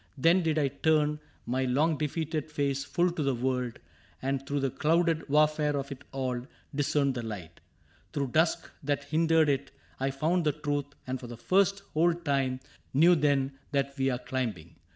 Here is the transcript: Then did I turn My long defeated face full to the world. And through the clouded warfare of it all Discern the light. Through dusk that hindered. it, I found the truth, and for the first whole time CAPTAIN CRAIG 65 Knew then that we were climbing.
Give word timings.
Then 0.17 0.41
did 0.41 0.57
I 0.57 0.69
turn 0.69 1.19
My 1.45 1.65
long 1.65 1.95
defeated 1.95 2.49
face 2.49 2.83
full 2.83 3.11
to 3.11 3.21
the 3.21 3.35
world. 3.35 3.77
And 4.19 4.43
through 4.47 4.61
the 4.61 4.71
clouded 4.71 5.29
warfare 5.29 5.77
of 5.77 5.91
it 5.91 6.05
all 6.11 6.41
Discern 6.73 7.13
the 7.13 7.21
light. 7.21 7.59
Through 8.11 8.29
dusk 8.29 8.71
that 8.81 9.03
hindered. 9.03 9.47
it, 9.47 9.69
I 9.99 10.09
found 10.09 10.43
the 10.43 10.53
truth, 10.53 10.95
and 11.05 11.19
for 11.19 11.27
the 11.27 11.37
first 11.37 11.81
whole 11.93 12.15
time 12.15 12.57
CAPTAIN 12.57 12.57
CRAIG 12.67 12.71
65 12.93 12.95
Knew 12.95 13.15
then 13.15 13.51
that 13.73 13.95
we 13.95 14.09
were 14.09 14.17
climbing. 14.17 14.75